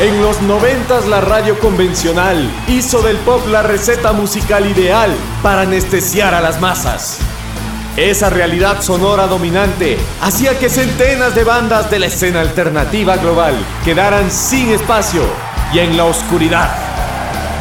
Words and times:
En 0.00 0.22
los 0.22 0.40
noventas 0.42 1.06
la 1.08 1.20
radio 1.20 1.58
convencional 1.58 2.48
hizo 2.68 3.02
del 3.02 3.16
pop 3.16 3.44
la 3.48 3.62
receta 3.62 4.12
musical 4.12 4.64
ideal 4.64 5.12
para 5.42 5.62
anestesiar 5.62 6.34
a 6.34 6.40
las 6.40 6.60
masas. 6.60 7.18
Esa 7.96 8.30
realidad 8.30 8.80
sonora 8.80 9.26
dominante 9.26 9.98
hacía 10.20 10.56
que 10.56 10.70
centenas 10.70 11.34
de 11.34 11.42
bandas 11.42 11.90
de 11.90 11.98
la 11.98 12.06
escena 12.06 12.42
alternativa 12.42 13.16
global 13.16 13.56
quedaran 13.84 14.30
sin 14.30 14.68
espacio 14.70 15.22
y 15.72 15.80
en 15.80 15.96
la 15.96 16.04
oscuridad. 16.04 16.70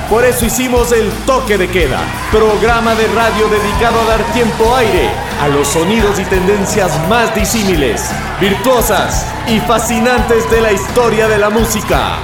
Por 0.07 0.23
eso 0.23 0.45
hicimos 0.45 0.91
el 0.91 1.09
toque 1.26 1.57
de 1.57 1.67
queda, 1.67 2.01
programa 2.31 2.93
de 2.93 3.07
radio 3.15 3.48
dedicado 3.49 3.99
a 3.99 4.05
dar 4.05 4.23
tiempo 4.34 4.76
aire 4.76 5.27
a 5.40 5.48
los 5.48 5.68
sonidos 5.68 6.20
y 6.20 6.23
tendencias 6.26 6.91
más 7.08 7.34
disímiles, 7.36 8.09
virtuosas 8.40 9.26
y 9.48 9.60
fascinantes 9.60 10.50
de 10.50 10.62
la 10.62 10.72
historia 10.72 11.27
de 11.27 11.38
la 11.38 11.50
música. 11.50 12.18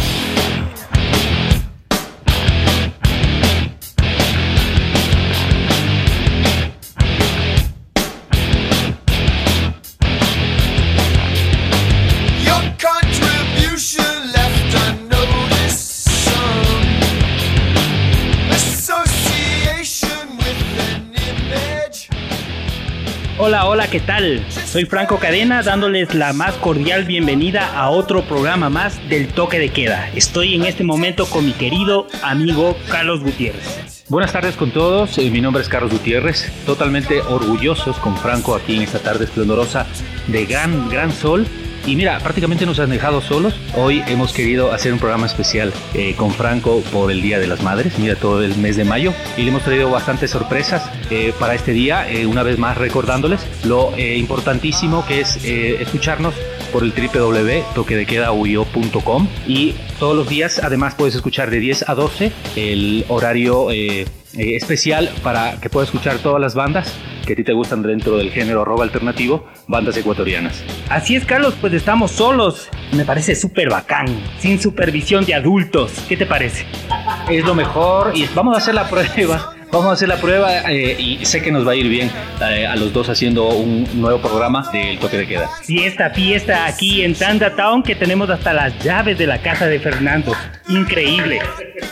Hola, 23.49 23.65
hola, 23.65 23.89
¿qué 23.89 24.01
tal? 24.01 24.45
Soy 24.51 24.85
Franco 24.85 25.19
Cadena 25.19 25.63
dándoles 25.63 26.15
la 26.15 26.35
más 26.35 26.53
cordial 26.57 27.05
bienvenida 27.05 27.67
a 27.75 27.89
otro 27.89 28.21
programa 28.25 28.69
más 28.69 29.01
del 29.09 29.29
toque 29.29 29.59
de 29.59 29.71
queda. 29.71 30.11
Estoy 30.15 30.55
en 30.55 30.67
este 30.67 30.85
momento 30.85 31.25
con 31.25 31.47
mi 31.47 31.53
querido 31.53 32.09
amigo 32.23 32.77
Carlos 32.91 33.21
Gutiérrez. 33.21 34.05
Buenas 34.11 34.35
tardes 34.35 34.55
con 34.55 34.71
todos, 34.71 35.17
eh, 35.17 35.31
mi 35.31 35.41
nombre 35.41 35.63
es 35.63 35.71
Carlos 35.71 35.91
Gutiérrez, 35.93 36.53
totalmente 36.67 37.23
orgullosos 37.23 37.99
con 38.01 38.19
Franco 38.19 38.55
aquí 38.55 38.77
en 38.77 38.83
esta 38.83 38.99
tarde 38.99 39.25
esplendorosa 39.25 39.87
de 40.27 40.45
gran, 40.45 40.91
gran 40.91 41.11
sol 41.11 41.47
y 41.89 41.97
mira, 41.97 42.19
prácticamente 42.19 42.67
nos 42.67 42.79
han 42.81 42.91
dejado 42.91 43.23
solos. 43.23 43.55
Hoy 43.75 44.05
hemos 44.09 44.35
querido 44.35 44.73
hacer 44.73 44.93
un 44.93 44.99
programa 44.99 45.27
especial 45.27 45.73
eh, 45.95 46.15
con 46.17 46.33
Franco 46.33 46.83
por 46.93 47.11
el 47.11 47.23
Día 47.23 47.39
de 47.39 47.47
las 47.47 47.63
Madres, 47.63 47.99
mira, 47.99 48.15
todo 48.15 48.45
el 48.45 48.55
mes 48.59 48.77
de 48.77 48.85
mayo. 48.85 49.15
Y 49.39 49.43
le 49.43 49.49
hemos 49.49 49.63
traído 49.63 49.91
bastantes 49.91 50.31
sorpresas 50.31 50.91
eh, 51.11 51.33
para 51.41 51.55
este 51.55 51.73
día, 51.73 52.07
eh, 52.11 52.27
una 52.27 52.43
vez 52.43 52.59
más 52.59 52.77
recordándoles 52.77 53.41
lo 53.65 53.99
importantísimo 53.99 55.07
que 55.07 55.23
es 55.23 55.43
escucharnos 55.43 56.35
por 56.73 56.83
el 56.83 56.93
www.toquedequedauyo.com 56.93 59.29
y 59.47 59.75
todos 59.99 60.15
los 60.15 60.29
días 60.29 60.61
además 60.63 60.95
puedes 60.95 61.15
escuchar 61.15 61.49
de 61.51 61.61
10 61.61 61.89
a 61.89 61.95
12 61.95 62.31
el 62.57 63.07
horario 63.09 63.69
especial 64.35 65.11
para 65.23 65.61
que 65.61 65.71
puedas 65.71 65.89
escuchar 65.89 66.19
todas 66.19 66.41
las 66.41 66.55
bandas 66.55 66.95
que 67.27 67.35
a 67.35 67.37
ti 67.37 67.45
te 67.45 67.53
gustan 67.53 67.83
dentro 67.83 68.17
del 68.17 68.31
género 68.31 68.65
rock 68.65 68.83
alternativo, 68.83 69.47
bandas 69.67 69.97
ecuatorianas. 69.99 70.65
Así 70.89 71.15
es, 71.15 71.27
Carlos, 71.27 71.55
pues 71.61 71.75
estamos 71.75 72.11
solos. 72.11 72.71
Me 72.93 73.05
parece 73.05 73.35
súper 73.35 73.69
bacán, 73.69 74.07
sin 74.39 74.59
supervisión 74.59 75.27
de 75.27 75.35
adultos. 75.35 75.93
¿Qué 76.09 76.17
te 76.17 76.25
parece? 76.25 76.65
Es 77.31 77.45
lo 77.45 77.55
mejor 77.55 78.13
y 78.15 78.27
vamos 78.35 78.55
a 78.55 78.59
hacer 78.59 78.75
la 78.75 78.89
prueba 78.89 79.58
Vamos 79.71 79.91
a 79.91 79.93
hacer 79.93 80.09
la 80.09 80.17
prueba 80.17 80.71
eh, 80.71 80.97
y 80.99 81.25
sé 81.27 81.43
que 81.43 81.53
nos 81.53 81.67
va 81.67 81.73
a 81.73 81.75
ir 81.75 81.89
bien 81.89 82.11
eh, 82.41 82.67
a 82.67 82.75
los 82.75 82.93
dos 82.93 83.09
haciendo 83.11 83.49
un 83.49 83.87
nuevo 84.01 84.19
programa 84.19 84.69
del 84.73 84.99
toque 84.99 85.19
de 85.19 85.27
queda. 85.27 85.49
Fiesta, 85.63 86.11
fiesta 86.11 86.67
aquí 86.67 87.03
en 87.03 87.15
Tanda 87.15 87.55
Town 87.55 87.83
que 87.83 87.95
tenemos 87.95 88.31
hasta 88.31 88.55
las 88.55 88.79
llaves 88.83 89.19
de 89.19 89.27
la 89.27 89.43
casa 89.43 89.67
de 89.67 89.79
Fernando. 89.79 90.33
Increíble. 90.69 91.41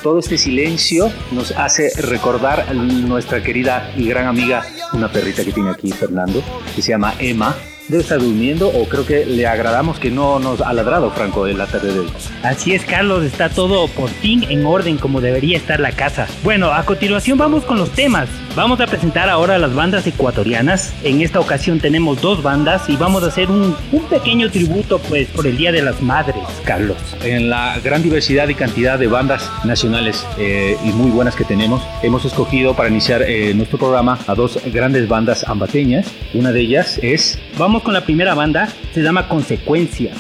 Todo 0.03 0.21
este 0.21 0.39
silencio 0.39 1.13
nos 1.33 1.51
hace 1.53 1.91
recordar 2.01 2.67
a 2.69 2.73
nuestra 2.73 3.43
querida 3.43 3.91
y 3.97 4.09
gran 4.09 4.27
amiga, 4.27 4.65
una 4.95 5.09
perrita 5.09 5.45
que 5.45 5.53
tiene 5.53 5.71
aquí 5.71 5.93
Fernando, 5.93 6.43
que 6.75 6.81
se 6.81 6.93
llama 6.93 7.15
Emma 7.19 7.55
debe 7.89 8.03
estar 8.03 8.19
durmiendo 8.19 8.69
o 8.69 8.89
creo 8.89 9.07
que 9.07 9.25
le 9.25 9.47
agradamos 9.47 9.99
que 9.99 10.11
no 10.11 10.39
nos 10.39 10.61
ha 10.61 10.73
ladrado 10.73 11.11
Franco 11.11 11.45
de 11.45 11.55
la 11.55 11.67
tarde 11.67 11.93
de 11.93 12.01
hoy. 12.01 12.09
Así 12.43 12.75
es, 12.75 12.85
Carlos, 12.85 13.25
está 13.25 13.49
todo 13.49 13.89
por 13.89 14.09
fin 14.09 14.45
en 14.49 14.67
orden 14.67 14.99
como 14.99 15.21
debería 15.21 15.57
estar 15.57 15.81
la 15.81 15.93
casa. 15.93 16.27
Bueno, 16.43 16.73
a 16.73 16.85
continuación 16.85 17.39
vamos 17.39 17.65
con 17.65 17.79
los 17.79 17.91
temas. 17.91 18.29
Vamos 18.55 18.81
a 18.81 18.87
presentar 18.87 19.29
ahora 19.29 19.59
las 19.59 19.75
bandas 19.75 20.07
ecuatorianas. 20.07 20.95
En 21.05 21.21
esta 21.21 21.41
ocasión 21.41 21.79
tenemos 21.79 22.23
dos 22.23 22.43
bandas 22.43 22.89
y 22.89 22.97
vamos 22.97 23.23
a 23.23 23.27
hacer 23.27 23.51
un, 23.51 23.77
un 23.93 24.03
pequeño 24.05 24.51
tributo 24.51 24.99
pues 24.99 25.29
por 25.29 25.47
el 25.47 25.57
Día 25.59 25.73
de 25.73 25.83
las 25.83 26.01
Madres, 26.01 26.43
Carlos. 26.65 26.97
En 27.23 27.51
la 27.51 27.79
gran 27.81 28.03
diversidad 28.03 28.49
y 28.49 28.55
cantidad 28.55 28.99
de 28.99 29.09
bandas 29.09 29.51
nacionales 29.65 30.27
eh, 30.39 30.77
y 30.85 30.89
muy 30.89 31.11
buenas 31.11 31.37
que 31.37 31.45
tenemos, 31.45 31.83
hemos 32.03 32.25
escogido 32.25 32.75
para 32.75 32.89
iniciar 32.89 33.23
eh, 33.23 33.53
nuestro 33.55 33.79
programa 33.79 34.19
a 34.27 34.35
dos 34.35 34.59
grandes 34.73 35.07
bandas 35.07 35.45
ambateñas. 35.47 36.11
Una 36.33 36.51
de 36.53 36.61
ellas 36.61 36.99
es... 37.03 37.39
Vamos 37.59 37.76
con 37.83 37.95
la 37.95 38.03
primera 38.03 38.35
banda, 38.35 38.69
se 38.93 39.03
llama 39.03 39.29
Consecuencias. 39.29 40.17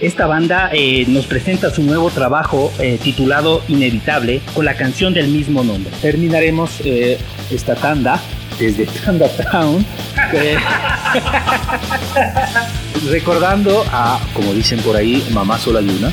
Esta 0.00 0.26
banda 0.26 0.70
eh, 0.72 1.04
nos 1.06 1.26
presenta 1.26 1.70
su 1.70 1.82
nuevo 1.82 2.10
trabajo 2.10 2.72
eh, 2.80 2.98
titulado 3.00 3.62
Inevitable 3.68 4.40
con 4.54 4.64
la 4.64 4.74
canción 4.74 5.14
del 5.14 5.28
mismo 5.28 5.62
nombre. 5.62 5.92
Terminaremos 6.02 6.80
eh, 6.84 7.18
esta 7.50 7.76
tanda 7.76 8.20
desde 8.58 8.86
Tanda 9.04 9.28
Town 9.28 9.86
recordando 13.10 13.84
a, 13.92 14.18
como 14.34 14.52
dicen 14.52 14.80
por 14.80 14.96
ahí, 14.96 15.24
Mamá 15.32 15.58
Sola 15.58 15.80
Luna. 15.80 16.10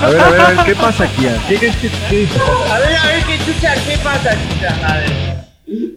A 0.00 0.08
ver, 0.08 0.20
a 0.20 0.30
ver, 0.30 0.40
a 0.40 0.48
ver, 0.50 0.58
¿qué 0.64 0.74
pasa 0.74 1.04
aquí? 1.04 1.24
¿Qué, 1.48 1.56
qué, 1.56 1.72
qué, 2.10 2.26
A 2.72 2.78
ver, 2.80 2.96
a 2.96 3.06
ver, 3.06 3.22
¿qué 3.24 3.38
chucha? 3.44 3.74
¿Qué 3.86 3.96
pasa, 3.98 4.30
chucha? 4.32 4.74
A 4.86 4.96
ver. 4.98 5.34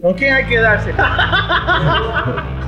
¿Con 0.00 0.14
quién 0.14 0.34
hay 0.34 0.46
que 0.46 0.60
darse? 0.60 0.92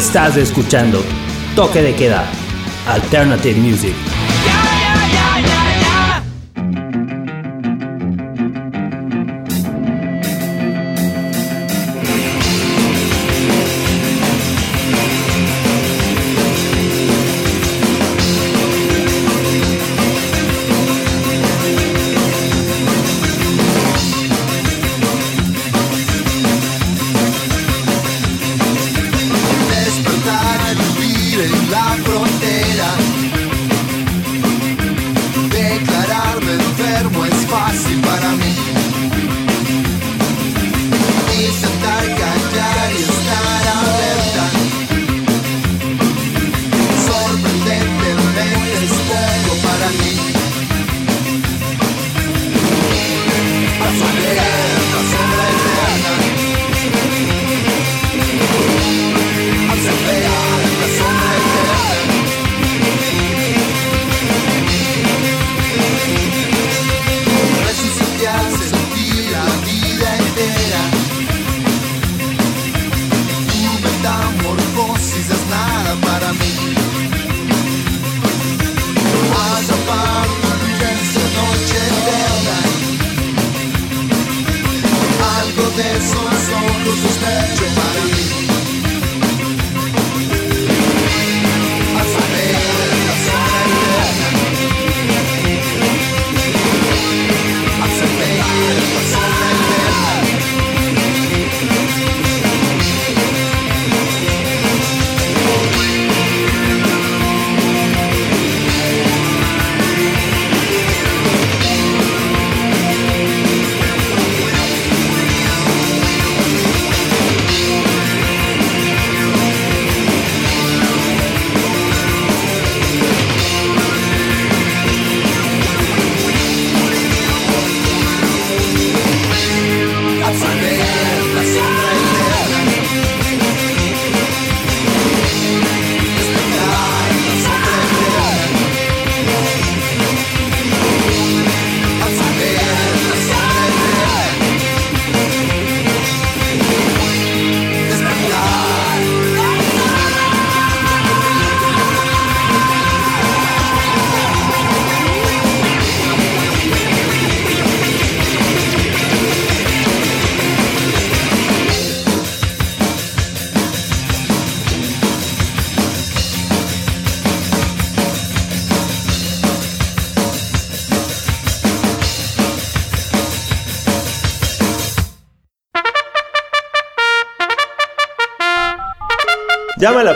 Estás 0.00 0.38
escuchando 0.38 1.04
Toque 1.54 1.82
de 1.82 1.94
Queda, 1.94 2.24
Alternative 2.86 3.60
Music. 3.60 4.09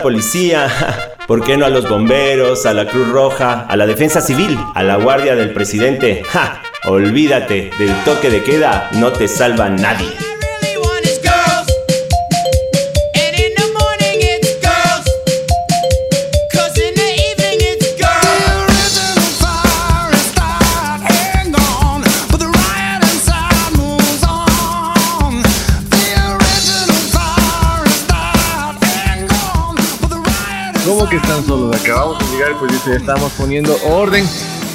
Policía, 0.04 0.68
¿por 1.26 1.42
qué 1.42 1.56
no 1.56 1.64
a 1.64 1.70
los 1.70 1.88
bomberos, 1.88 2.66
a 2.66 2.74
la 2.74 2.86
Cruz 2.86 3.08
Roja, 3.08 3.62
a 3.62 3.74
la 3.74 3.86
Defensa 3.86 4.20
Civil, 4.20 4.58
a 4.74 4.82
la 4.82 4.96
Guardia 4.96 5.34
del 5.34 5.54
Presidente? 5.54 6.22
¡Ja! 6.28 6.60
Olvídate, 6.84 7.70
del 7.78 8.04
toque 8.04 8.28
de 8.28 8.42
queda 8.42 8.90
no 8.92 9.12
te 9.12 9.26
salva 9.28 9.70
nadie. 9.70 10.23
Pues 32.58 32.72
dice, 32.72 32.96
estamos 32.96 33.32
poniendo 33.32 33.76
orden 33.84 34.24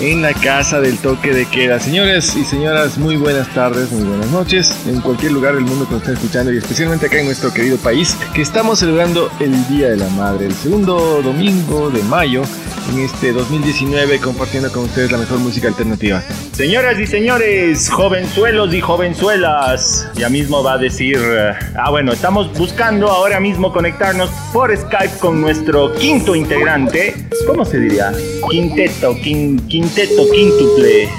en 0.02 0.22
la 0.22 0.34
casa 0.34 0.80
del 0.80 0.98
toque 0.98 1.34
de 1.34 1.46
queda. 1.46 1.80
Señores 1.80 2.36
y 2.36 2.44
señoras, 2.44 2.98
muy 2.98 3.16
buenas 3.16 3.54
tardes, 3.54 3.92
muy 3.92 4.04
buenas 4.04 4.30
noches, 4.32 4.76
en 4.88 5.02
cualquier 5.02 5.32
lugar 5.32 5.56
del 5.56 5.66
mundo 5.66 5.86
que 5.86 5.94
nos 5.94 6.02
estén 6.02 6.16
escuchando 6.16 6.54
y 6.54 6.58
especialmente 6.58 7.06
acá 7.06 7.20
en 7.20 7.26
nuestro 7.26 7.54
querido 7.54 7.78
país, 7.78 8.18
que 8.34 8.42
estamos 8.42 8.80
celebrando 8.80 9.30
el 9.40 9.68
Día 9.68 9.90
de 9.90 9.98
la 9.98 10.10
Madre, 10.10 10.46
el 10.46 10.56
segundo 10.56 11.22
domingo 11.22 11.90
de 11.90 12.04
mayo 12.04 12.44
en 12.90 13.00
este 13.00 13.32
2019 13.32 14.20
compartiendo 14.20 14.72
con 14.72 14.84
ustedes 14.84 15.12
la 15.12 15.18
mejor 15.18 15.40
música 15.40 15.68
alternativa. 15.68 16.22
Señoras 16.52 17.00
y 17.00 17.08
señores, 17.08 17.90
jovenzuelos 17.90 18.74
y 18.74 18.82
jovenzuelas, 18.82 20.10
ya 20.16 20.30
mismo 20.30 20.64
va 20.64 20.74
a 20.74 20.78
decir, 20.78 21.18
eh, 21.20 21.54
ah 21.78 21.90
bueno, 21.90 22.12
estamos 22.12 22.52
buscando 22.58 23.10
ahora 23.10 23.40
mismo 23.40 23.72
conectarnos 23.72 24.30
por 24.52 24.76
Skype 24.76 25.18
con 25.20 25.42
nuestro 25.42 25.94
quinto 25.94 26.36
integrante, 26.36 27.16
¿cómo 27.46 27.66
se 27.66 27.80
diría? 27.80 28.12
Quinteto, 28.50 29.16
quinteto, 29.22 30.32
quíntuple 30.34 31.10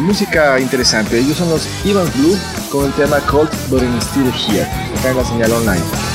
música 0.00 0.58
interesante. 0.58 1.18
Ellos 1.18 1.36
son 1.36 1.48
los 1.48 1.68
Ivan 1.84 2.10
Blue 2.16 2.36
con 2.70 2.86
el 2.86 2.92
tema 2.94 3.20
Cold 3.20 3.50
But 3.70 3.82
I'm 3.82 4.00
Still 4.00 4.32
Here, 4.48 4.66
acá 4.98 5.10
en 5.10 5.16
la 5.16 5.24
señal 5.24 5.52
online. 5.52 6.11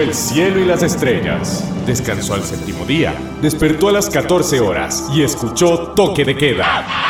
el 0.00 0.14
cielo 0.14 0.60
y 0.60 0.64
las 0.64 0.82
estrellas. 0.82 1.64
Descansó 1.86 2.34
al 2.34 2.42
séptimo 2.42 2.84
día, 2.84 3.14
despertó 3.40 3.88
a 3.88 3.92
las 3.92 4.08
14 4.08 4.60
horas 4.60 5.08
y 5.14 5.22
escuchó 5.22 5.92
toque 5.94 6.24
de 6.24 6.36
queda. 6.36 7.09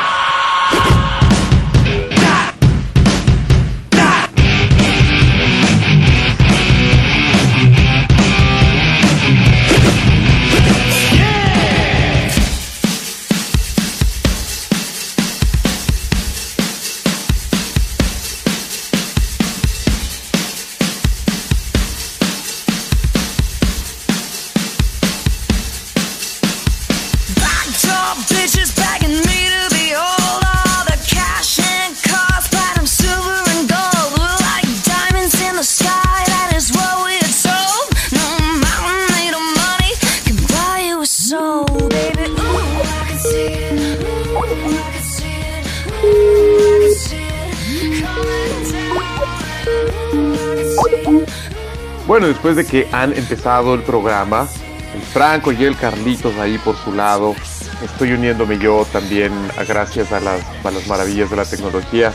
Bueno, 52.11 52.27
después 52.27 52.57
de 52.57 52.67
que 52.67 52.89
han 52.91 53.17
empezado 53.17 53.73
el 53.73 53.83
programa, 53.83 54.49
el 54.97 55.01
Franco 55.01 55.53
y 55.53 55.65
el 55.65 55.77
Carlitos 55.77 56.35
ahí 56.39 56.59
por 56.59 56.77
su 56.77 56.93
lado, 56.93 57.37
estoy 57.85 58.11
uniéndome 58.11 58.59
yo 58.59 58.85
también 58.93 59.33
a, 59.57 59.63
gracias 59.63 60.11
a 60.11 60.19
las, 60.19 60.43
a 60.65 60.73
las 60.73 60.89
maravillas 60.89 61.31
de 61.31 61.37
la 61.37 61.45
tecnología 61.45 62.13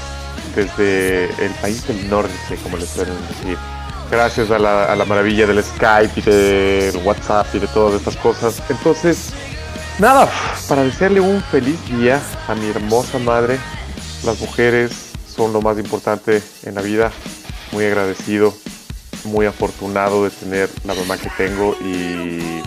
desde 0.53 1.27
el 1.41 1.49
país 1.61 1.87
del 1.87 2.09
norte, 2.09 2.33
como 2.61 2.75
les 2.75 2.89
suelen 2.89 3.15
decir. 3.29 3.57
Gracias 4.11 4.51
a 4.51 4.59
la, 4.59 4.83
a 4.83 4.97
la 4.97 5.05
maravilla 5.05 5.47
del 5.47 5.63
Skype 5.63 6.19
y 6.19 6.21
del 6.23 6.97
WhatsApp 6.97 7.47
y 7.53 7.59
de 7.59 7.67
todas 7.67 7.93
estas 7.93 8.17
cosas. 8.17 8.61
Entonces, 8.67 9.29
nada, 9.97 10.29
para 10.67 10.83
desearle 10.83 11.21
un 11.21 11.41
feliz 11.41 11.79
día 11.87 12.21
a 12.49 12.55
mi 12.55 12.67
hermosa 12.67 13.17
madre. 13.17 13.57
Las 14.25 14.41
mujeres 14.41 14.91
son 15.25 15.53
lo 15.53 15.61
más 15.61 15.77
importante 15.77 16.43
en 16.63 16.75
la 16.75 16.81
vida. 16.81 17.13
Muy 17.71 17.85
agradecido 17.85 18.53
muy 19.25 19.45
afortunado 19.45 20.23
de 20.23 20.29
tener 20.29 20.69
la 20.83 20.93
mamá 20.93 21.17
que 21.17 21.29
tengo 21.37 21.75
y 21.81 22.61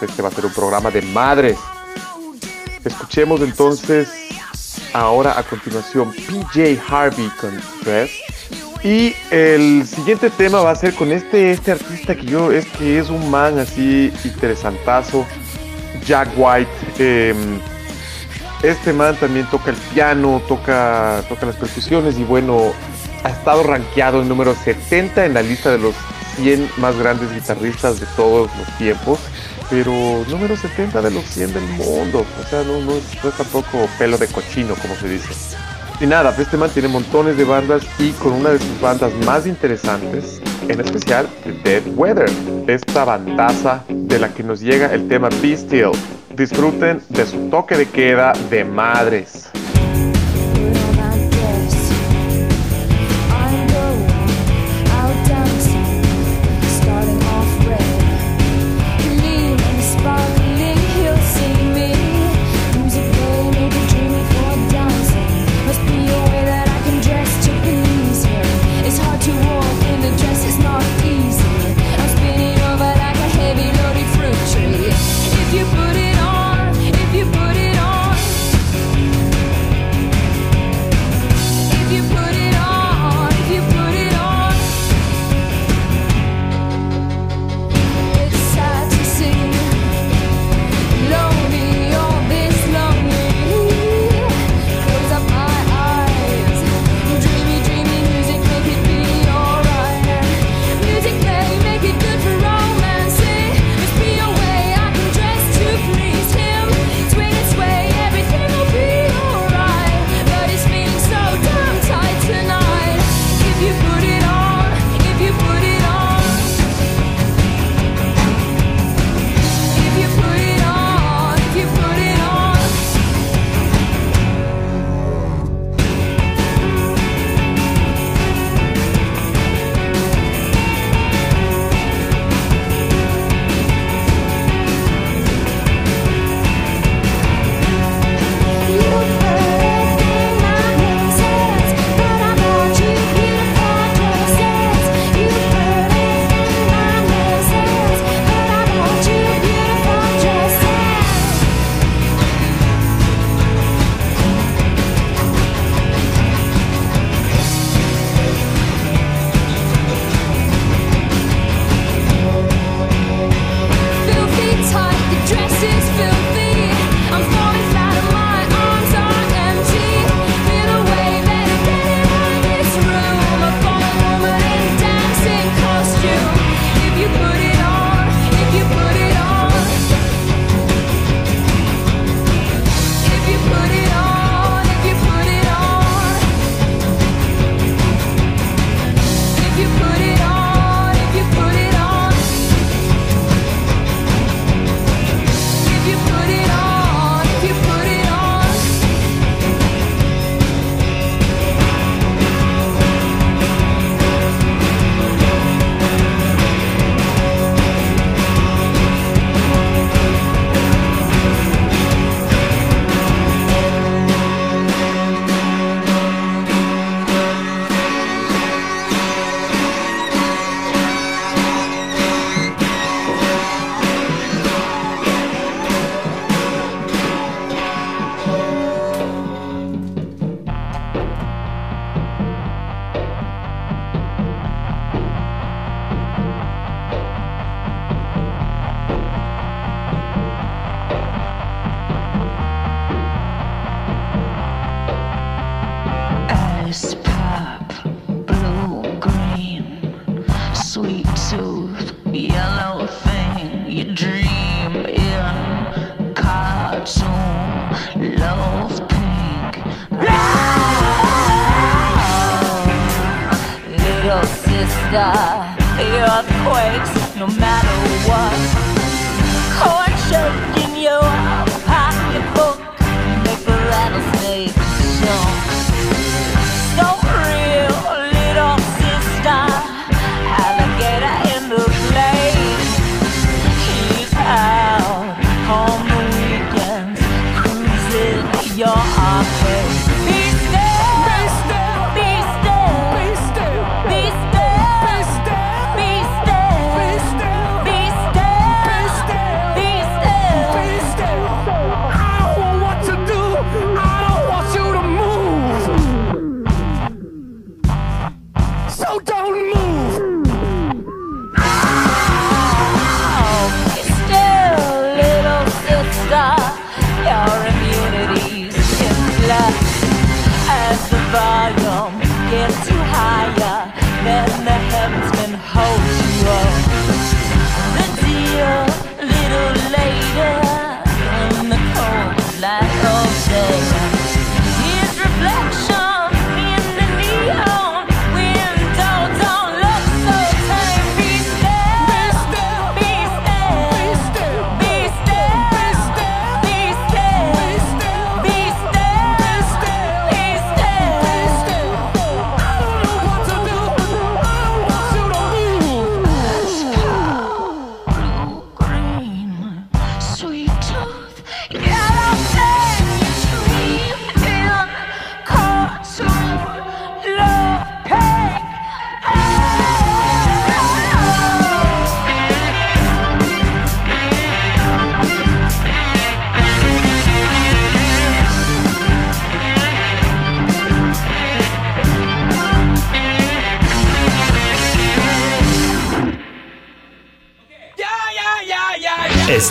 este 0.00 0.22
va 0.22 0.28
a 0.28 0.32
ser 0.32 0.46
un 0.46 0.52
programa 0.52 0.90
de 0.90 1.02
madres. 1.02 1.58
Escuchemos 2.84 3.40
entonces 3.40 4.08
ahora 4.92 5.38
a 5.38 5.42
continuación 5.42 6.12
PJ 6.12 6.80
Harvey 6.88 7.28
con 7.40 7.60
Dress. 7.84 8.10
Y 8.84 9.14
el 9.30 9.86
siguiente 9.86 10.28
tema 10.30 10.60
va 10.60 10.72
a 10.72 10.74
ser 10.74 10.94
con 10.94 11.12
este, 11.12 11.52
este 11.52 11.72
artista 11.72 12.16
que 12.16 12.24
yo 12.24 12.50
es 12.50 12.66
que 12.66 12.98
es 12.98 13.10
un 13.10 13.30
man 13.30 13.58
así 13.60 14.12
interesantazo, 14.24 15.24
Jack 16.04 16.30
White. 16.36 16.70
Em, 16.98 17.60
este 18.64 18.92
man 18.92 19.16
también 19.16 19.46
toca 19.50 19.70
el 19.70 19.76
piano, 19.76 20.42
toca, 20.48 21.22
toca 21.28 21.46
las 21.46 21.56
percusiones 21.56 22.18
y 22.18 22.24
bueno, 22.24 22.72
ha 23.24 23.30
estado 23.30 23.62
rankeado 23.62 24.22
en 24.22 24.28
número 24.28 24.54
70 24.54 25.26
en 25.26 25.34
la 25.34 25.42
lista 25.42 25.70
de 25.70 25.78
los 25.78 25.94
100 26.36 26.70
más 26.78 26.96
grandes 26.98 27.32
guitarristas 27.32 28.00
de 28.00 28.06
todos 28.16 28.50
los 28.56 28.78
tiempos, 28.78 29.20
pero 29.70 29.92
número 30.28 30.56
70 30.56 31.02
de 31.02 31.10
los 31.10 31.24
100 31.24 31.54
del 31.54 31.64
mundo, 31.64 32.24
o 32.40 32.48
sea, 32.48 32.62
no, 32.62 32.80
no, 32.80 32.92
es, 32.92 33.36
tampoco 33.36 33.88
pelo 33.98 34.18
de 34.18 34.26
cochino, 34.28 34.74
como 34.76 34.94
se 34.96 35.08
dice. 35.08 35.28
Y 36.00 36.06
nada, 36.06 36.34
este 36.36 36.56
man 36.56 36.70
tiene 36.70 36.88
montones 36.88 37.36
de 37.36 37.44
bandas 37.44 37.82
y 37.98 38.10
con 38.12 38.32
una 38.32 38.50
de 38.50 38.58
sus 38.58 38.80
bandas 38.80 39.12
más 39.24 39.46
interesantes, 39.46 40.40
en 40.68 40.80
especial 40.80 41.28
Dead 41.62 41.82
Weather, 41.94 42.30
esta 42.66 43.04
bandaza 43.04 43.84
de 43.88 44.18
la 44.18 44.28
que 44.34 44.42
nos 44.42 44.60
llega 44.60 44.92
el 44.92 45.06
tema 45.06 45.28
Be 45.40 45.56
Still. 45.56 45.92
Disfruten 46.34 47.00
de 47.10 47.26
su 47.26 47.48
toque 47.50 47.76
de 47.76 47.86
queda 47.88 48.32
de 48.50 48.64
madres. 48.64 49.50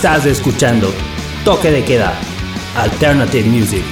Estás 0.04 0.26
escuchando 0.26 0.92
Toque 1.46 1.70
de 1.70 1.84
Queda, 1.84 2.12
Alternative 2.76 3.48
Music. 3.48 3.84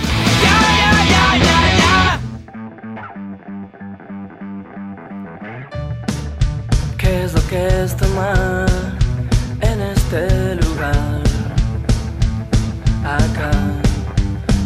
¿Qué 6.97 7.25
es 7.25 7.33
lo 7.33 7.47
que 7.47 7.83
está 7.83 8.07
mal 8.07 8.65
en 9.61 9.81
este 9.81 10.55
lugar? 10.55 11.21
Acá 13.05 13.51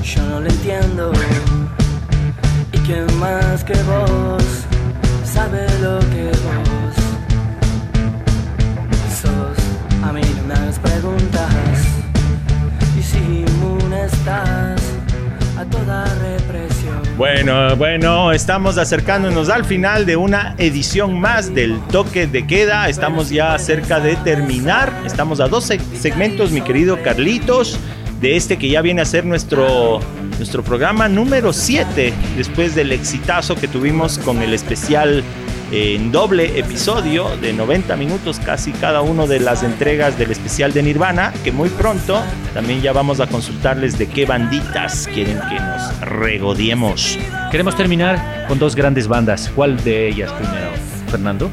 yo 0.02 0.24
no 0.24 0.40
lo 0.40 0.48
entiendo. 0.48 1.12
¿Y 2.72 2.78
quién 2.86 3.06
más 3.20 3.66
que 3.66 3.76
vos 3.84 4.44
sabe 5.26 5.68
lo 5.82 6.00
que 6.00 6.32
vos 6.46 6.73
preguntas. 10.80 11.54
Y 13.00 13.02
si 13.04 13.18
inmune 13.18 14.06
estás 14.06 14.82
a 15.58 15.66
toda 15.66 16.06
represión. 16.16 17.02
Bueno, 17.18 17.76
bueno, 17.76 18.32
estamos 18.32 18.78
acercándonos 18.78 19.50
al 19.50 19.66
final 19.66 20.06
de 20.06 20.16
una 20.16 20.56
edición 20.58 21.20
más 21.20 21.54
del 21.54 21.80
toque 21.92 22.26
de 22.28 22.48
queda. 22.48 22.90
Estamos 22.90 23.30
ya 23.30 23.58
cerca 23.60 24.00
de 24.00 24.16
terminar. 24.18 24.92
Estamos 25.06 25.40
a 25.40 25.48
dos 25.48 25.70
seg- 25.70 25.82
segmentos, 26.00 26.52
mi 26.52 26.62
querido 26.62 27.02
Carlitos, 27.04 27.78
de 28.20 28.36
este 28.36 28.58
que 28.58 28.70
ya 28.70 28.82
viene 28.82 29.02
a 29.02 29.06
ser 29.06 29.26
nuestro, 29.26 30.00
nuestro 30.38 30.64
programa 30.64 31.08
número 31.08 31.54
7, 31.54 32.14
después 32.38 32.74
del 32.74 32.92
exitazo 32.92 33.56
que 33.56 33.68
tuvimos 33.68 34.18
con 34.18 34.42
el 34.42 34.54
especial 34.54 35.24
en 35.76 36.12
doble 36.12 36.60
episodio 36.60 37.36
de 37.38 37.52
90 37.52 37.96
minutos 37.96 38.40
casi 38.40 38.72
cada 38.74 39.02
uno 39.02 39.26
de 39.26 39.40
las 39.40 39.64
entregas 39.64 40.20
del 40.20 40.30
especial 40.30 40.72
de 40.72 40.84
Nirvana, 40.84 41.34
que 41.44 41.52
muy 41.52 41.70
pronto 41.70 42.22
también 42.54 42.84
ya 42.84 42.94
vamos 42.94 43.20
a 43.20 43.26
consultarles 43.26 43.98
de 43.98 44.06
qué 44.06 44.28
banditas 44.28 45.10
quieren 45.12 45.40
que 45.50 45.56
nos 45.56 46.00
regodiemos. 46.02 47.18
Queremos 47.50 47.76
terminar 47.76 48.46
con 48.48 48.60
dos 48.60 48.76
grandes 48.76 49.08
bandas. 49.08 49.52
¿Cuál 49.56 49.84
de 49.84 50.10
ellas 50.10 50.32
primero, 50.34 50.70
Fernando? 51.14 51.48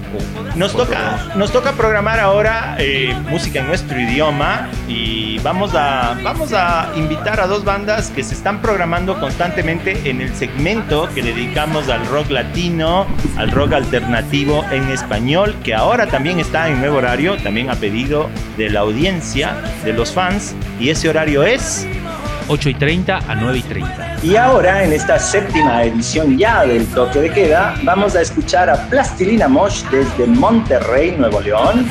Nos 0.56 0.72
toca, 0.72 1.34
nos 1.36 1.52
toca 1.52 1.72
programar 1.72 2.18
ahora 2.18 2.76
eh, 2.78 3.14
música 3.28 3.60
en 3.60 3.66
nuestro 3.66 4.00
idioma 4.00 4.70
y 4.88 5.38
vamos 5.40 5.74
a, 5.74 6.16
vamos 6.22 6.54
a 6.54 6.90
invitar 6.96 7.40
a 7.40 7.46
dos 7.46 7.62
bandas 7.62 8.08
que 8.08 8.22
se 8.22 8.32
están 8.32 8.62
programando 8.62 9.20
constantemente 9.20 10.08
en 10.08 10.22
el 10.22 10.34
segmento 10.34 11.10
que 11.14 11.22
dedicamos 11.22 11.90
al 11.90 12.06
rock 12.06 12.30
latino, 12.30 13.06
al 13.36 13.50
rock 13.50 13.74
alternativo 13.74 14.64
en 14.70 14.88
español, 14.88 15.54
que 15.62 15.74
ahora 15.74 16.06
también 16.06 16.40
está 16.40 16.70
en 16.70 16.80
nuevo 16.80 16.96
horario, 16.96 17.36
también 17.42 17.68
a 17.68 17.74
pedido 17.74 18.30
de 18.56 18.70
la 18.70 18.80
audiencia, 18.80 19.56
de 19.84 19.92
los 19.92 20.10
fans, 20.10 20.54
y 20.80 20.88
ese 20.88 21.10
horario 21.10 21.42
es 21.42 21.86
8 22.52 22.70
y 22.70 22.74
30 22.74 23.18
a 23.28 23.34
9 23.36 23.58
y 23.58 23.62
30. 23.62 24.16
Y 24.24 24.34
ahora, 24.34 24.82
en 24.82 24.92
esta 24.92 25.20
séptima 25.20 25.84
edición 25.84 26.36
ya 26.36 26.66
del 26.66 26.84
Toque 26.88 27.20
de 27.20 27.30
Queda, 27.30 27.76
vamos 27.84 28.16
a 28.16 28.22
escuchar 28.22 28.68
a 28.68 28.88
Plastilina 28.88 29.46
Mosh 29.46 29.84
desde 29.84 30.26
Monterrey, 30.26 31.14
Nuevo 31.16 31.40
León, 31.40 31.88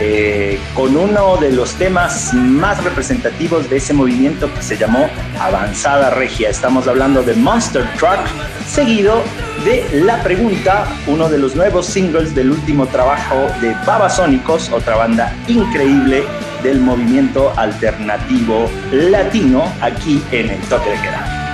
eh, 0.00 0.60
con 0.74 0.96
uno 0.96 1.36
de 1.38 1.50
los 1.50 1.74
temas 1.74 2.32
más 2.34 2.84
representativos 2.84 3.68
de 3.68 3.78
ese 3.78 3.94
movimiento 3.94 4.48
que 4.54 4.62
se 4.62 4.76
llamó 4.76 5.10
Avanzada 5.40 6.10
Regia. 6.10 6.50
Estamos 6.50 6.86
hablando 6.86 7.24
de 7.24 7.34
Monster 7.34 7.84
Truck, 7.98 8.20
seguido 8.64 9.24
de 9.64 10.02
La 10.04 10.22
Pregunta, 10.22 10.86
uno 11.08 11.28
de 11.28 11.38
los 11.38 11.56
nuevos 11.56 11.84
singles 11.84 12.32
del 12.32 12.52
último 12.52 12.86
trabajo 12.86 13.48
de 13.60 13.74
Babasónicos, 13.84 14.70
otra 14.70 14.94
banda 14.94 15.34
increíble 15.48 16.22
del 16.66 16.80
movimiento 16.80 17.52
alternativo 17.56 18.68
latino 18.90 19.72
aquí 19.80 20.20
en 20.32 20.50
el 20.50 20.60
Toque 20.62 20.90
de 20.90 20.96
Queda. 20.96 21.45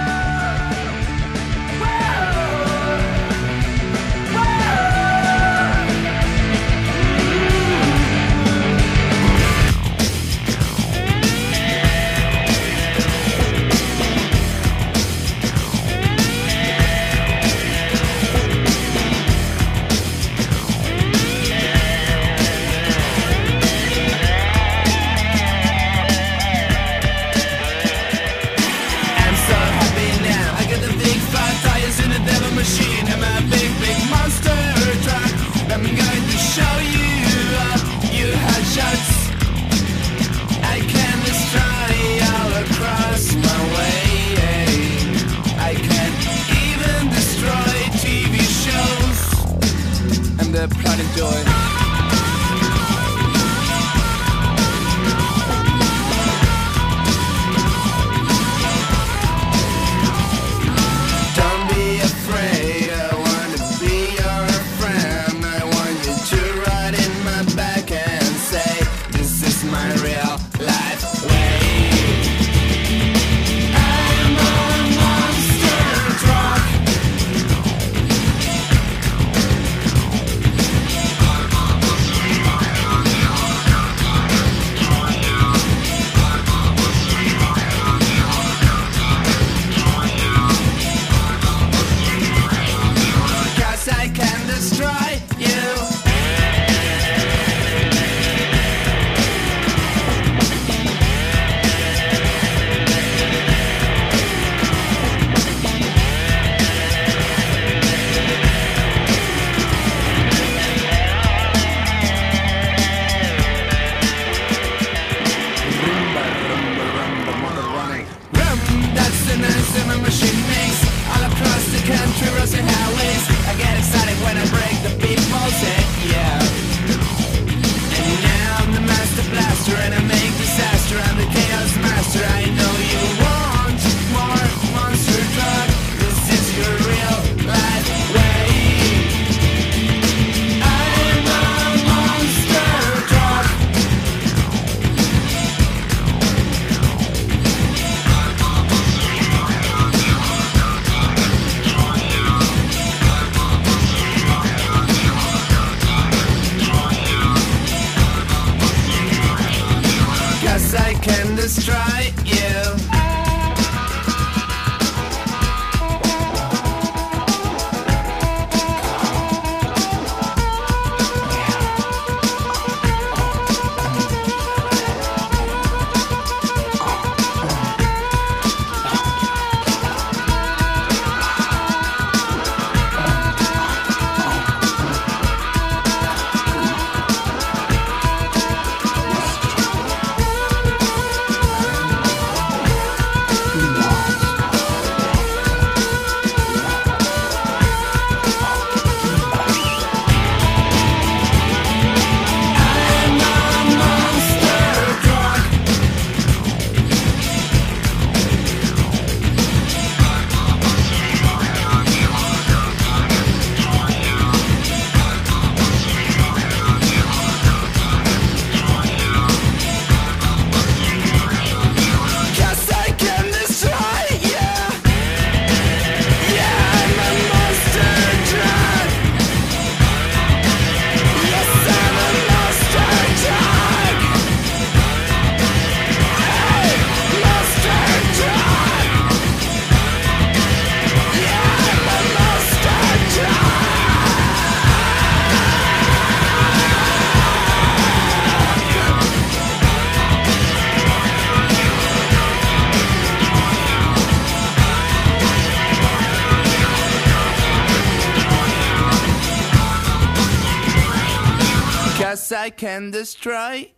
I 262.32 262.50
can 262.50 262.90
destroy. 262.90 263.72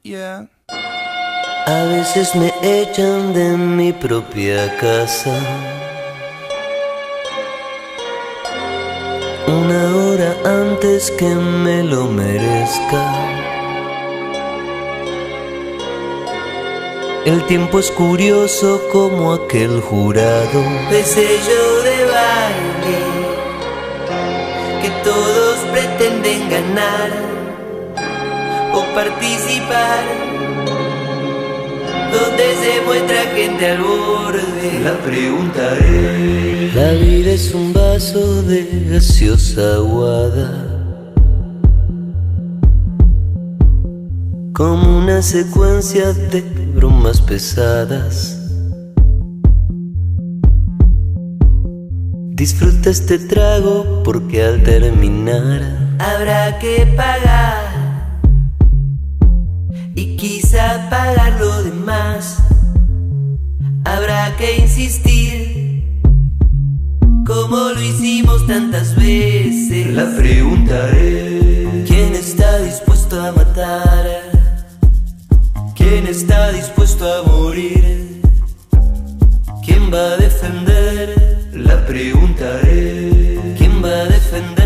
A 1.67 1.85
veces 1.85 2.35
me 2.35 2.53
echan 2.63 3.33
de 3.33 3.57
mi 3.57 3.93
propia 3.93 4.77
casa. 4.77 5.35
Una 9.47 9.97
hora 9.97 10.37
antes 10.45 11.11
que 11.13 11.35
me 11.35 11.83
lo 11.83 12.05
merezca. 12.05 13.03
El 17.25 17.45
tiempo 17.47 17.79
es 17.79 17.91
curioso 17.91 18.89
como 18.93 19.33
aquel 19.33 19.81
jurado. 19.81 20.63
Pues 20.89 21.17
Desello 21.17 21.83
de 21.83 22.05
baile 22.05 23.25
que 24.83 24.91
todos 25.03 25.59
pretenden 25.73 26.51
ganar 26.51 27.34
participar, 28.95 30.05
donde 32.13 32.45
se 32.63 32.81
muestra 32.87 33.23
gente 33.35 33.71
al 33.73 33.79
borde. 33.83 34.81
La 34.85 34.97
pregunta 34.99 35.77
es: 35.79 36.75
La 36.75 36.93
vida 36.93 37.33
es 37.33 37.53
un 37.55 37.73
vaso 37.73 38.43
de 38.45 38.87
gaseosa 38.91 39.75
aguada. 39.75 40.71
Como 44.53 44.99
una 44.99 45.21
secuencia 45.23 46.13
de 46.13 46.43
bromas 46.75 47.21
pesadas. 47.21 48.41
Disfruta 52.37 52.91
este 52.91 53.19
trago 53.19 54.03
porque 54.05 54.43
al 54.43 54.63
terminar 54.63 55.63
habrá 55.99 56.59
que 56.59 56.85
pagar 56.97 57.74
y 59.95 60.17
quizá 60.17 60.89
pagar 60.91 61.39
lo 61.39 61.63
demás. 61.63 62.39
Habrá 63.85 64.35
que 64.37 64.59
insistir, 64.59 66.03
como 67.27 67.57
lo 67.57 67.81
hicimos 67.81 68.47
tantas 68.47 68.97
veces. 68.97 69.89
La 69.95 70.07
preguntaré: 70.17 71.85
¿quién 71.87 72.15
está 72.15 72.59
dispuesto 72.59 73.21
a 73.21 73.33
matar? 73.33 74.07
¿Quién 75.77 76.07
está 76.07 76.51
dispuesto 76.53 77.05
a 77.13 77.23
morir? 77.29 78.23
¿Quién 79.65 79.93
va 79.93 80.13
a 80.13 80.17
defender? 80.17 81.51
La 81.53 81.85
preguntaré: 81.87 83.39
¿quién 83.59 83.83
va 83.85 83.91
a 83.91 84.05
defender? 84.07 84.64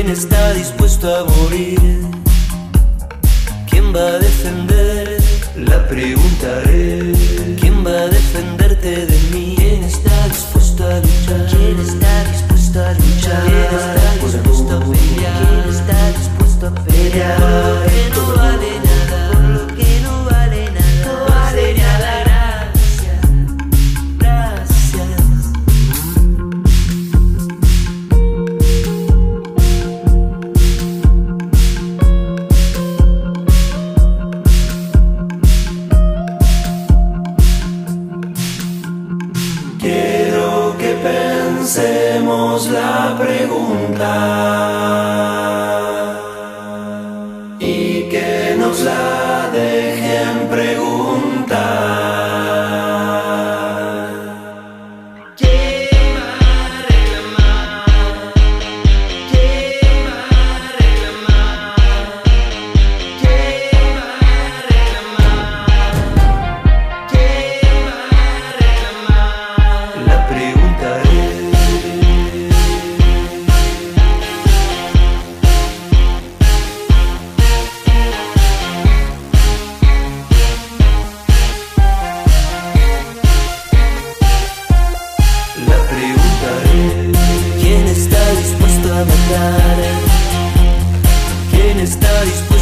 ¿Quién 0.00 0.12
está 0.12 0.54
dispuesto 0.54 1.14
a 1.14 1.24
morir? 1.24 1.78
¿Quién 3.68 3.94
va 3.94 4.06
a 4.06 4.18
defender? 4.18 5.20
La 5.56 5.86
pregunta 5.88 6.62
es 6.62 7.18
¿Quién 7.60 7.84
va 7.84 7.90
a 7.90 8.08
defenderte 8.08 9.04
de 9.04 9.18
mí? 9.30 9.56
¿Quién 9.58 9.84
está 9.84 10.28
dispuesto 10.28 10.86
a 10.86 11.00
luchar? 11.00 11.46
¿Quién 11.50 11.80
está 11.80 12.24
dispuesto 12.32 12.80
a 12.82 12.92
luchar? 12.94 13.42
¿Quién 13.44 13.74
está 13.78 14.14
dispuesto 14.24 14.76
a 14.76 14.80
pelear? 14.80 15.36
¿Quién 15.36 15.74
está 15.74 16.12
dispuesto 16.18 16.66
a 16.66 16.74
pelear? 16.86 17.89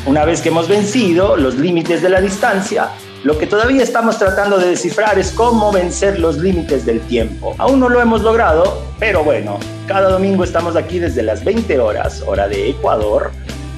una 0.07 0.25
vez 0.25 0.41
que 0.41 0.51
hemos 0.51 0.69
vencido 0.69 1.37
los 1.37 1.57
límites 1.57 2.01
de 2.01 2.11
la 2.11 2.21
distancia, 2.21 2.91
lo 3.27 3.37
que 3.37 3.49
todavía 3.49 3.83
estamos 3.83 4.21
tratando 4.21 4.57
de 4.57 4.69
descifrar 4.69 5.19
es 5.19 5.33
cómo 5.33 5.73
vencer 5.73 6.21
los 6.21 6.39
límites 6.39 6.87
del 6.87 7.01
tiempo. 7.01 7.57
Aún 7.59 7.81
no 7.81 7.89
lo 7.89 8.01
hemos 8.01 8.23
logrado, 8.23 8.85
pero 9.01 9.25
bueno, 9.25 9.59
cada 9.89 10.11
domingo 10.11 10.45
estamos 10.45 10.77
aquí 10.77 11.01
desde 11.01 11.25
las 11.25 11.43
20 11.43 11.77
horas, 11.81 12.23
hora 12.25 12.47
de 12.47 12.71
Ecuador, 12.71 13.33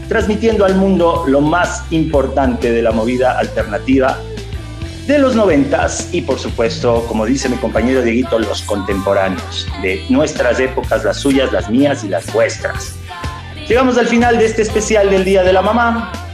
transmitiendo 0.06 0.66
al 0.66 0.74
mundo 0.74 1.24
lo 1.26 1.40
más 1.40 1.82
importante 1.90 2.70
de 2.70 2.82
la 2.82 2.92
movida 2.92 3.38
alternativa 3.38 4.18
de 5.06 5.18
los 5.18 5.34
noventas 5.34 6.10
y 6.12 6.20
por 6.20 6.38
supuesto, 6.38 7.06
como 7.08 7.24
dice 7.24 7.48
mi 7.48 7.56
compañero 7.56 8.02
Dieguito, 8.02 8.38
los 8.38 8.60
contemporáneos, 8.60 9.66
de 9.80 10.04
nuestras 10.10 10.60
épocas, 10.60 11.04
las 11.04 11.16
suyas, 11.16 11.50
las 11.52 11.70
mías 11.70 12.04
y 12.04 12.08
las 12.08 12.30
vuestras. 12.34 12.96
Llegamos 13.66 13.96
al 13.96 14.08
final 14.08 14.36
de 14.36 14.44
este 14.44 14.60
especial 14.60 15.08
del 15.08 15.24
Día 15.24 15.42
de 15.42 15.54
la 15.54 15.62
Mamá, 15.62 16.27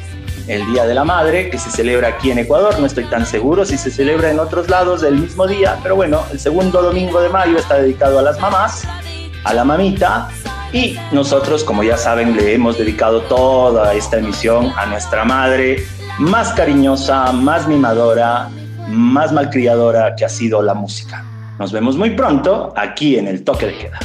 el 0.46 0.66
Día 0.72 0.86
de 0.86 0.94
la 0.94 1.04
Madre, 1.04 1.50
que 1.50 1.58
se 1.58 1.70
celebra 1.70 2.08
aquí 2.08 2.30
en 2.30 2.38
Ecuador. 2.38 2.78
No 2.78 2.86
estoy 2.86 3.04
tan 3.04 3.26
seguro 3.26 3.64
si 3.64 3.78
se 3.78 3.90
celebra 3.90 4.30
en 4.30 4.38
otros 4.38 4.68
lados 4.68 5.02
el 5.02 5.16
mismo 5.16 5.46
día, 5.46 5.78
pero 5.82 5.96
bueno, 5.96 6.22
el 6.32 6.38
segundo 6.38 6.82
domingo 6.82 7.20
de 7.20 7.28
mayo 7.28 7.58
está 7.58 7.76
dedicado 7.76 8.18
a 8.18 8.22
las 8.22 8.38
mamás, 8.40 8.86
a 9.44 9.54
la 9.54 9.64
mamita. 9.64 10.28
Y 10.72 10.98
nosotros, 11.12 11.62
como 11.62 11.82
ya 11.82 11.96
saben, 11.96 12.36
le 12.36 12.54
hemos 12.54 12.78
dedicado 12.78 13.22
toda 13.22 13.94
esta 13.94 14.18
emisión 14.18 14.72
a 14.76 14.86
nuestra 14.86 15.24
madre 15.24 15.84
más 16.18 16.52
cariñosa, 16.52 17.32
más 17.32 17.66
mimadora, 17.68 18.48
más 18.88 19.32
malcriadora 19.32 20.14
que 20.16 20.24
ha 20.24 20.28
sido 20.28 20.62
la 20.62 20.74
música. 20.74 21.24
Nos 21.58 21.72
vemos 21.72 21.96
muy 21.96 22.10
pronto 22.10 22.72
aquí 22.76 23.16
en 23.16 23.28
el 23.28 23.44
toque 23.44 23.66
de 23.66 23.78
queda. 23.78 23.98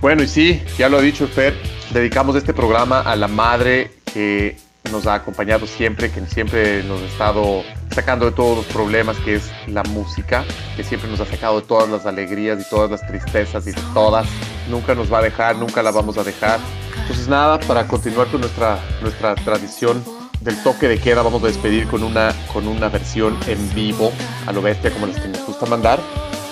Bueno, 0.00 0.22
y 0.22 0.28
sí, 0.28 0.62
ya 0.76 0.88
lo 0.88 0.98
ha 0.98 1.00
dicho 1.00 1.26
Fer, 1.26 1.54
dedicamos 1.90 2.36
este 2.36 2.54
programa 2.54 3.00
a 3.00 3.16
la 3.16 3.26
madre 3.26 3.97
que 4.12 4.56
nos 4.90 5.06
ha 5.06 5.14
acompañado 5.14 5.66
siempre, 5.66 6.10
que 6.10 6.24
siempre 6.26 6.82
nos 6.82 7.00
ha 7.02 7.06
estado 7.06 7.62
sacando 7.90 8.26
de 8.26 8.32
todos 8.32 8.56
los 8.56 8.66
problemas, 8.66 9.16
que 9.18 9.34
es 9.34 9.50
la 9.66 9.82
música, 9.82 10.44
que 10.76 10.84
siempre 10.84 11.10
nos 11.10 11.20
ha 11.20 11.26
sacado 11.26 11.60
de 11.60 11.66
todas 11.66 11.88
las 11.88 12.06
alegrías 12.06 12.60
y 12.60 12.68
todas 12.68 12.90
las 12.90 13.06
tristezas 13.06 13.66
y 13.66 13.72
de 13.72 13.82
todas. 13.92 14.26
Nunca 14.70 14.94
nos 14.94 15.12
va 15.12 15.18
a 15.18 15.22
dejar, 15.22 15.56
nunca 15.56 15.82
la 15.82 15.90
vamos 15.90 16.16
a 16.18 16.24
dejar. 16.24 16.58
Entonces 17.02 17.28
nada, 17.28 17.58
para 17.60 17.86
continuar 17.86 18.28
con 18.28 18.40
nuestra, 18.40 18.78
nuestra 19.02 19.34
tradición 19.34 20.02
del 20.40 20.62
toque 20.62 20.88
de 20.88 20.98
queda, 20.98 21.22
vamos 21.22 21.42
a 21.42 21.46
despedir 21.46 21.86
con 21.88 22.02
una, 22.02 22.34
con 22.52 22.68
una 22.68 22.88
versión 22.88 23.36
en 23.46 23.74
vivo, 23.74 24.12
a 24.46 24.52
lo 24.52 24.62
bestia 24.62 24.90
como 24.90 25.06
las 25.06 25.20
que 25.20 25.28
nos 25.28 25.44
gusta 25.46 25.66
mandar 25.66 26.00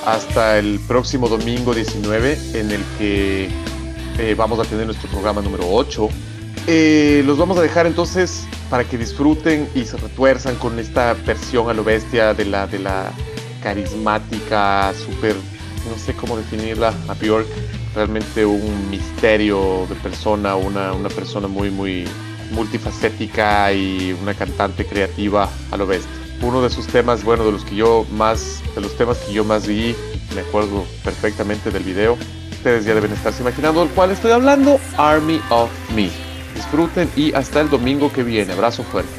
hasta 0.06 0.56
el 0.58 0.78
próximo 0.86 1.28
domingo 1.28 1.74
19 1.74 2.38
en 2.54 2.70
el 2.70 2.84
que 2.96 3.48
eh, 4.18 4.34
vamos 4.36 4.60
a 4.60 4.62
tener 4.62 4.86
nuestro 4.86 5.10
programa 5.10 5.42
número 5.42 5.64
8. 5.68 6.08
Eh, 6.68 7.22
los 7.24 7.38
vamos 7.38 7.56
a 7.58 7.62
dejar 7.62 7.86
entonces 7.86 8.46
para 8.68 8.84
que 8.84 8.98
disfruten 8.98 9.68
y 9.74 9.84
se 9.84 9.96
retuerzan 9.96 10.56
con 10.56 10.78
esta 10.78 11.14
versión 11.14 11.70
a 11.70 11.74
lo 11.74 11.84
bestia 11.84 12.34
de 12.34 12.44
la, 12.44 12.66
de 12.66 12.80
la 12.80 13.12
carismática, 13.62 14.92
súper, 14.94 15.36
no 15.88 15.96
sé 15.96 16.14
cómo 16.14 16.36
definirla, 16.36 16.92
a 17.08 17.14
Bjork, 17.14 17.46
realmente 17.94 18.44
un 18.44 18.90
misterio 18.90 19.86
de 19.88 19.94
persona, 19.96 20.56
una, 20.56 20.92
una 20.92 21.08
persona 21.08 21.46
muy, 21.46 21.70
muy 21.70 22.04
multifacética 22.50 23.72
y 23.72 24.16
una 24.20 24.34
cantante 24.34 24.84
creativa 24.84 25.48
a 25.70 25.76
lo 25.76 25.86
bestia 25.86 26.26
uno 26.42 26.62
de 26.62 26.70
sus 26.70 26.86
temas, 26.86 27.24
bueno, 27.24 27.44
de 27.44 27.52
los 27.52 27.64
que 27.64 27.76
yo 27.76 28.06
más, 28.12 28.62
de 28.74 28.80
los 28.80 28.96
temas 28.96 29.18
que 29.18 29.32
yo 29.32 29.44
más 29.44 29.66
vi, 29.66 29.94
me 30.34 30.42
acuerdo 30.42 30.84
perfectamente 31.04 31.70
del 31.70 31.82
video. 31.82 32.16
Ustedes 32.52 32.84
ya 32.84 32.94
deben 32.94 33.12
estarse 33.12 33.42
imaginando 33.42 33.80
del 33.80 33.90
cual 33.90 34.10
estoy 34.10 34.32
hablando, 34.32 34.78
Army 34.96 35.40
of 35.50 35.70
Me. 35.94 36.25
Disfruten 36.56 37.10
y 37.16 37.34
hasta 37.34 37.60
el 37.60 37.68
domingo 37.68 38.10
que 38.10 38.22
viene. 38.22 38.54
Abrazo 38.54 38.82
fuerte. 38.82 39.10